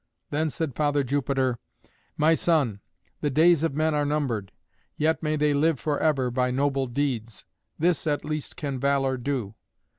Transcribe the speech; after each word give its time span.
Then 0.31 0.49
said 0.49 0.73
Father 0.73 1.03
Jupiter, 1.03 1.59
"My 2.17 2.33
son, 2.33 2.79
the 3.19 3.29
days 3.29 3.63
of 3.63 3.75
men 3.75 3.93
are 3.93 4.03
numbered; 4.03 4.51
yet 4.97 5.21
may 5.21 5.35
they 5.35 5.53
live 5.53 5.79
for 5.79 5.99
ever 5.99 6.31
by 6.31 6.49
noble 6.49 6.87
deeds. 6.87 7.45
This 7.77 8.07
at 8.07 8.25
least 8.25 8.55
can 8.57 8.79
valour 8.79 9.15
do. 9.17 9.53